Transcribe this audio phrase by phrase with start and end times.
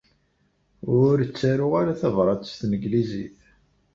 [1.05, 3.39] Ur ttaruɣ ara tabrat s tneglizit.